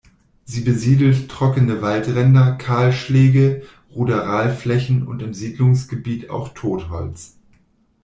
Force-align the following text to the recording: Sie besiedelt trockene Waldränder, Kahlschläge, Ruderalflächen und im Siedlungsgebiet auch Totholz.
Sie 0.45 0.61
besiedelt 0.61 1.29
trockene 1.29 1.83
Waldränder, 1.83 2.53
Kahlschläge, 2.53 3.61
Ruderalflächen 3.93 5.05
und 5.05 5.21
im 5.21 5.35
Siedlungsgebiet 5.35 6.31
auch 6.31 6.55
Totholz. 6.55 7.35